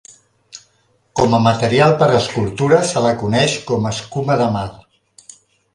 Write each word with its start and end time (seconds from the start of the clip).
Com 1.19 1.35
a 1.37 1.41
material 1.47 1.93
per 2.01 2.07
escultura 2.21 2.81
se 2.93 3.05
la 3.07 3.15
coneix 3.23 3.61
com 3.69 3.87
a 3.91 3.95
escuma 3.99 4.41
de 4.43 4.51
mar. 4.59 4.69